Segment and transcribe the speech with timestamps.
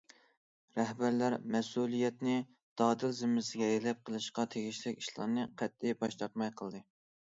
[0.77, 2.39] رەھبەرلەر مەسئۇلىيەتنى
[2.83, 6.89] دادىل زىممىسىگە ئېلىپ، قىلىشقا تېگىشلىك ئىشلارنى قەتئىي باش تارتماي قىلدى.